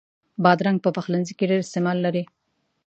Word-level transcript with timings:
بادرنګ 0.43 0.77
په 0.85 0.89
پخلنځي 0.95 1.33
کې 1.37 1.45
ډېر 1.49 1.59
استعمال 1.63 1.97
لري. 2.05 2.23